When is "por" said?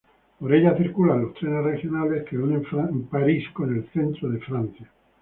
0.39-0.51